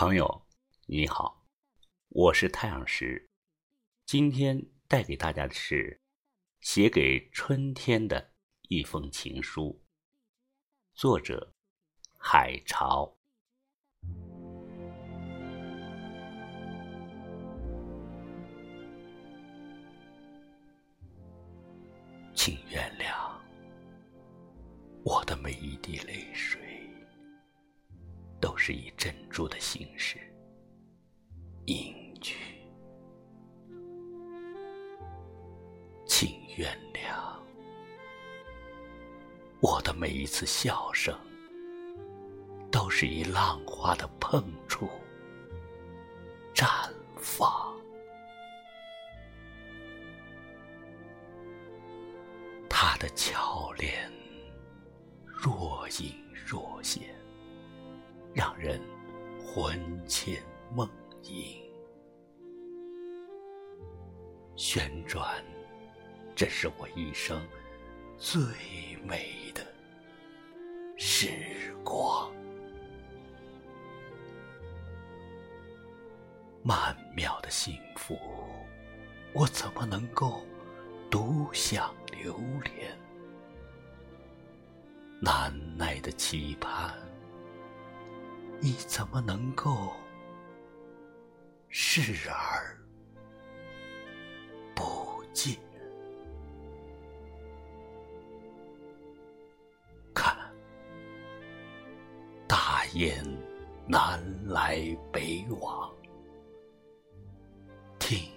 [0.00, 0.46] 朋友，
[0.86, 1.44] 你好，
[2.08, 3.28] 我是太阳石。
[4.06, 4.58] 今天
[4.88, 6.00] 带给大家的是
[6.62, 8.32] 写给春天的
[8.70, 9.84] 一封情书，
[10.94, 11.52] 作者
[12.16, 13.14] 海潮。
[28.70, 30.16] 是以珍珠的形式
[31.64, 32.36] 隐居，
[36.06, 37.18] 请原谅
[39.60, 41.12] 我的每一次笑声，
[42.70, 44.88] 都是以浪花的碰触
[46.54, 47.76] 绽放，
[52.68, 54.08] 他的俏脸
[55.24, 56.14] 若隐
[56.46, 57.19] 若现。
[58.32, 58.80] 让人
[59.38, 60.40] 魂牵
[60.72, 60.88] 梦
[61.22, 61.60] 萦，
[64.56, 65.44] 旋转，
[66.36, 67.42] 这是我一生
[68.16, 68.40] 最
[69.04, 69.66] 美的
[70.96, 72.32] 时光。
[76.62, 78.16] 曼妙的幸福，
[79.32, 80.46] 我怎么能够
[81.10, 82.96] 独享流连？
[85.20, 86.94] 难耐的期盼。
[88.62, 89.90] 你怎么能够
[91.70, 92.76] 视而
[94.74, 95.56] 不见？
[100.12, 100.36] 看，
[102.46, 103.24] 大雁
[103.86, 104.78] 南来
[105.10, 105.90] 北往，
[107.98, 108.30] 听，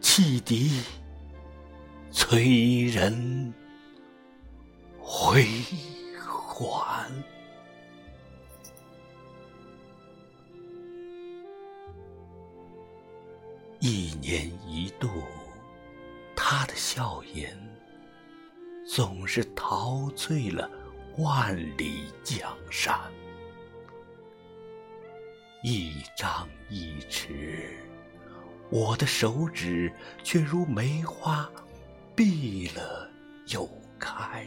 [0.00, 0.82] 汽笛
[2.10, 3.54] 催人
[4.98, 5.44] 回
[6.18, 7.31] 还。
[13.84, 15.08] 一年一度，
[16.36, 17.52] 他的笑颜
[18.86, 20.70] 总是陶醉了
[21.18, 22.96] 万里江山。
[25.64, 27.72] 一张一弛，
[28.70, 29.92] 我的手指
[30.22, 31.50] 却如梅花，
[32.14, 33.10] 闭了
[33.48, 33.68] 又
[33.98, 34.46] 开。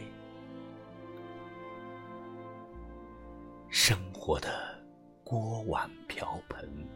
[3.68, 4.82] 生活的
[5.22, 6.88] 锅碗瓢盆，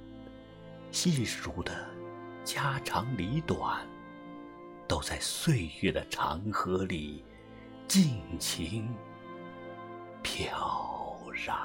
[0.90, 1.86] 细数的。
[2.52, 3.86] 家长里短，
[4.88, 7.24] 都在岁月的长河里
[7.86, 8.92] 尽情
[10.20, 11.56] 飘然。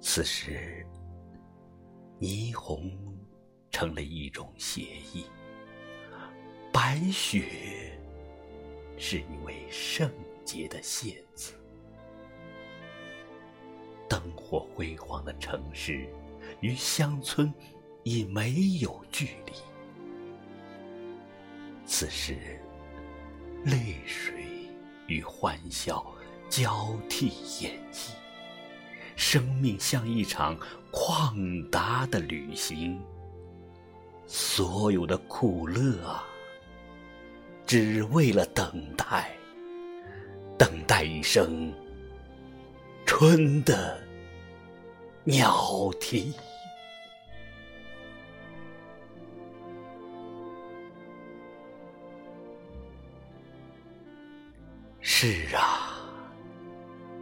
[0.00, 0.86] 此时，
[2.20, 2.96] 霓虹
[3.72, 4.82] 成了一种写
[5.12, 5.26] 意，
[6.72, 7.98] 白雪
[8.96, 10.08] 是一位圣
[10.44, 11.59] 洁的谢字。
[14.30, 16.06] 灯火辉煌的城市
[16.60, 17.52] 与乡村
[18.04, 19.52] 已没有距离。
[21.84, 22.60] 此时，
[23.64, 24.32] 泪水
[25.06, 26.04] 与欢笑
[26.48, 27.28] 交替
[27.60, 28.10] 演绎，
[29.16, 30.56] 生命像一场
[30.92, 33.00] 旷达的旅行。
[34.26, 36.24] 所有的苦乐啊，
[37.66, 39.32] 只为了等待，
[40.56, 41.72] 等待一声。
[43.04, 44.00] 春的
[45.24, 46.32] 鸟啼。
[55.00, 56.00] 是啊，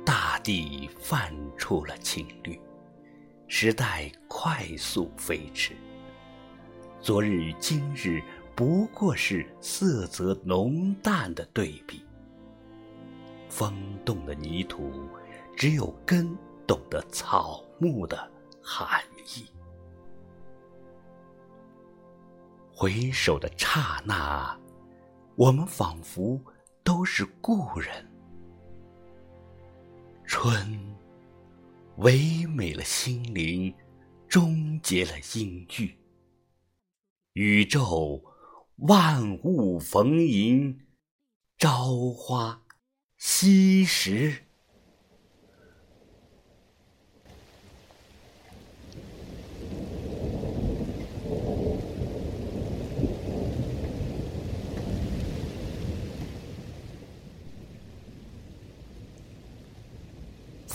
[0.04, 2.60] 大地泛出了青绿，
[3.48, 5.74] 时代快速飞驰。
[7.00, 8.22] 昨日与今日
[8.54, 12.04] 不过是色泽浓淡的对比。
[13.48, 14.92] 风动的泥土。
[15.56, 16.38] 只有根
[16.68, 18.30] 懂得草木的
[18.62, 19.02] 含
[19.34, 19.46] 义。
[22.72, 24.58] 回首的刹那，
[25.34, 26.40] 我们仿佛
[26.84, 28.08] 都是故人。
[30.24, 30.96] 春，
[31.96, 33.74] 唯美了心灵，
[34.28, 35.92] 终结了阴郁。
[37.32, 38.22] 宇宙，
[38.76, 40.86] 万物逢迎，
[41.56, 42.62] 朝花
[43.16, 44.47] 夕拾。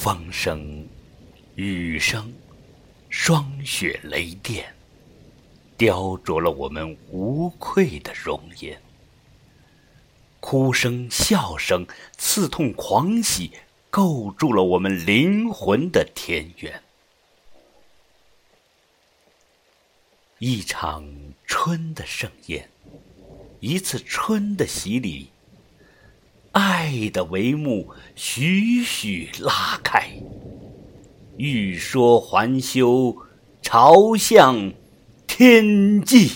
[0.04, 0.86] 风声、
[1.56, 2.34] 雨声、
[3.08, 4.76] 霜雪雷电，
[5.78, 8.82] 雕琢了我们无愧的容颜。
[10.42, 13.52] 哭声、笑声、刺痛、狂喜，
[13.90, 16.84] 构筑了我们灵魂的田园。
[20.40, 21.08] 一场
[21.46, 22.70] 春的盛宴，
[23.62, 25.30] 一次春的洗礼，
[26.54, 30.08] 爱的帷幕徐徐拉开，
[31.36, 33.18] 欲说还休，
[33.62, 34.72] 朝向
[35.26, 36.32] 天际。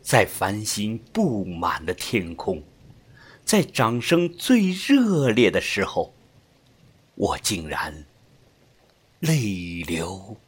[0.00, 2.62] 在繁星布满的天空，
[3.44, 6.14] 在掌声最热烈的时候，
[7.16, 8.06] 我竟然
[9.20, 10.38] 泪流。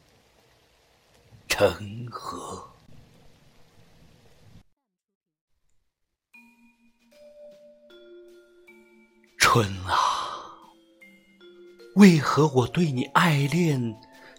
[1.47, 2.70] 成河。
[9.53, 9.99] 春啊，
[11.95, 13.93] 为何我对你爱恋，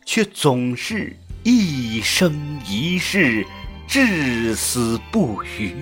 [0.06, 3.46] 却总是一生一世，
[3.86, 5.76] 至死不渝？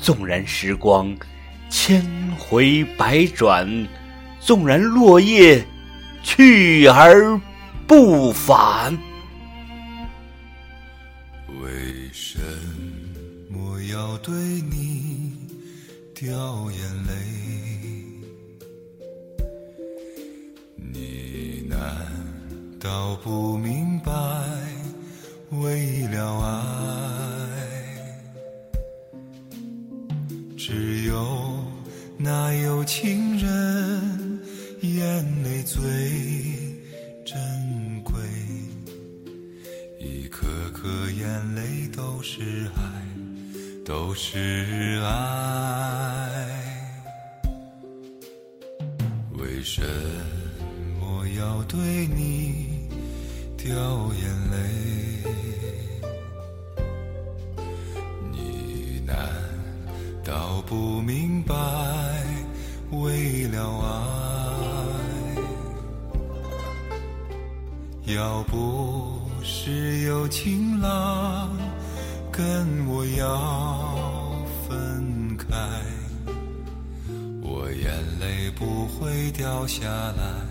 [0.00, 1.16] 纵然时光
[1.70, 2.04] 千
[2.36, 3.86] 回百转，
[4.40, 5.64] 纵然落叶
[6.24, 7.40] 去而
[7.86, 8.98] 不返。
[11.62, 12.40] 为什
[13.48, 15.36] 么要对你
[16.16, 17.33] 掉眼泪？
[22.94, 24.12] 搞不明白？
[25.50, 26.52] 为了爱，
[30.56, 31.58] 只有
[32.16, 34.40] 那有情人
[34.80, 35.82] 眼泪最
[37.26, 38.14] 珍贵。
[39.98, 42.80] 一颗颗眼泪都是爱，
[43.84, 46.38] 都是爱。
[49.32, 49.82] 为什
[51.00, 52.73] 么要对你
[53.64, 53.72] 掉
[54.20, 54.54] 眼泪？
[58.30, 59.16] 你难
[60.22, 61.54] 道不明白？
[62.90, 63.80] 为了
[68.06, 69.24] 爱，要不。
[69.46, 71.54] 是有情郎
[72.32, 75.46] 跟我要分开，
[77.42, 80.46] 我眼泪不会掉下来，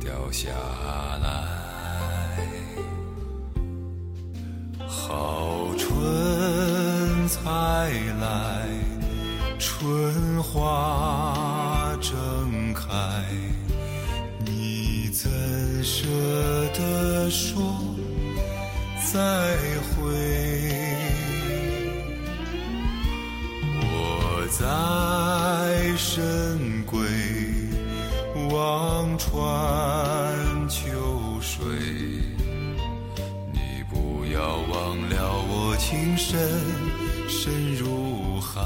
[0.00, 0.48] 掉下
[1.22, 1.65] 来。
[5.08, 7.44] 好春才
[8.20, 8.66] 来，
[9.56, 12.90] 春花正开，
[14.44, 15.30] 你怎
[15.84, 16.08] 舍
[16.74, 17.62] 得说？
[19.12, 19.20] 再
[19.94, 20.10] 会，
[23.80, 26.96] 我在深闺
[28.52, 31.64] 望穿秋水，
[35.78, 36.38] 情深
[37.28, 38.60] 深如海。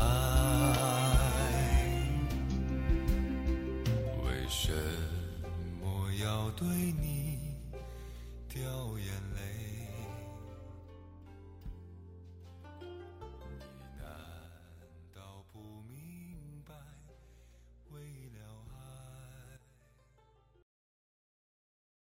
[4.25, 4.73] 为什
[5.81, 6.67] 么要对
[7.01, 7.39] 你
[8.49, 8.63] 掉
[8.99, 9.70] 眼泪？